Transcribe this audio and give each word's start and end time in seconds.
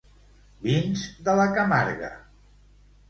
Vins 0.71 1.03
de 1.27 1.37
la 1.41 1.45
Camarga 1.59 2.11